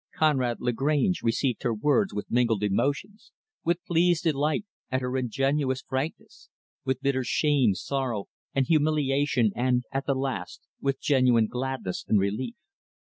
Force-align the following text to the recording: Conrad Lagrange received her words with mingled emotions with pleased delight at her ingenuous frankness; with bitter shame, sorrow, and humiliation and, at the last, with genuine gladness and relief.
Conrad 0.15 0.57
Lagrange 0.61 1.21
received 1.21 1.61
her 1.61 1.75
words 1.75 2.11
with 2.11 2.31
mingled 2.31 2.63
emotions 2.63 3.31
with 3.63 3.85
pleased 3.85 4.23
delight 4.23 4.65
at 4.89 5.01
her 5.01 5.15
ingenuous 5.15 5.83
frankness; 5.83 6.49
with 6.83 7.01
bitter 7.03 7.23
shame, 7.23 7.75
sorrow, 7.75 8.25
and 8.55 8.65
humiliation 8.65 9.51
and, 9.55 9.83
at 9.91 10.07
the 10.07 10.15
last, 10.15 10.61
with 10.81 10.99
genuine 10.99 11.45
gladness 11.45 12.03
and 12.07 12.17
relief. 12.17 12.55